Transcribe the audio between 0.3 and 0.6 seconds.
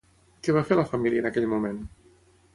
Què